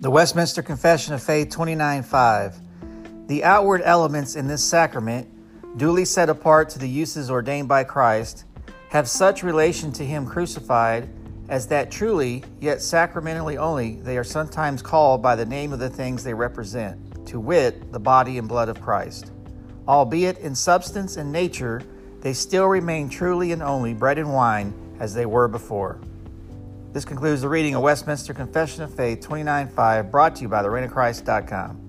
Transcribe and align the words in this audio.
The 0.00 0.12
Westminster 0.12 0.62
Confession 0.62 1.12
of 1.14 1.20
Faith 1.20 1.48
29:5. 1.48 2.60
The 3.26 3.42
outward 3.42 3.82
elements 3.84 4.36
in 4.36 4.46
this 4.46 4.62
sacrament, 4.62 5.26
duly 5.76 6.04
set 6.04 6.28
apart 6.28 6.68
to 6.68 6.78
the 6.78 6.88
uses 6.88 7.32
ordained 7.32 7.66
by 7.66 7.82
Christ, 7.82 8.44
have 8.90 9.08
such 9.08 9.42
relation 9.42 9.90
to 9.94 10.06
him 10.06 10.24
crucified 10.24 11.08
as 11.48 11.66
that 11.66 11.90
truly, 11.90 12.44
yet 12.60 12.80
sacramentally 12.80 13.58
only, 13.58 13.96
they 13.96 14.16
are 14.16 14.22
sometimes 14.22 14.82
called 14.82 15.20
by 15.20 15.34
the 15.34 15.46
name 15.46 15.72
of 15.72 15.80
the 15.80 15.90
things 15.90 16.22
they 16.22 16.32
represent, 16.32 17.26
to 17.26 17.40
wit, 17.40 17.90
the 17.90 17.98
body 17.98 18.38
and 18.38 18.46
blood 18.46 18.68
of 18.68 18.80
Christ. 18.80 19.32
Albeit 19.88 20.38
in 20.38 20.54
substance 20.54 21.16
and 21.16 21.32
nature, 21.32 21.82
they 22.20 22.34
still 22.34 22.66
remain 22.66 23.08
truly 23.08 23.50
and 23.50 23.64
only 23.64 23.94
bread 23.94 24.18
and 24.18 24.32
wine 24.32 24.72
as 25.00 25.12
they 25.12 25.26
were 25.26 25.48
before. 25.48 25.98
This 26.98 27.04
concludes 27.04 27.42
the 27.42 27.48
reading 27.48 27.76
of 27.76 27.82
Westminster 27.82 28.34
Confession 28.34 28.82
of 28.82 28.92
Faith 28.92 29.20
29.5, 29.20 30.10
brought 30.10 30.34
to 30.34 30.42
you 30.42 30.48
by 30.48 30.62
the 30.62 30.68
reign 30.68 30.82
of 30.82 30.90
thereignofchrist.com. 30.90 31.87